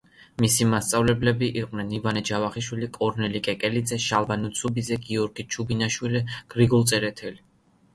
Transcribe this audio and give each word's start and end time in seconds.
მისი 0.43 0.65
მასწავლებლები 0.69 1.49
იყვნენ: 1.63 1.91
ივანე 1.99 2.25
ჯავახიშვილი, 2.31 2.91
კორნელი 2.97 3.43
კეკელიძე, 3.51 4.03
შალვა 4.09 4.41
ნუცუბიძე, 4.43 5.01
გიორგი 5.09 5.51
ჩუბინაშვილი, 5.57 6.29
გრიგოლ 6.57 6.93
წერეთელი. 6.95 7.43